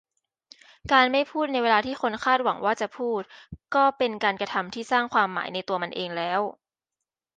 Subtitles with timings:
[0.91, 3.21] การ'ไม่พูด'ในเวลาที่คนคาดหวังว่าจะพูด
[3.75, 6.41] ก็เป็นการกระทำที่สร้างความหมายในตัวมันเองแล้ว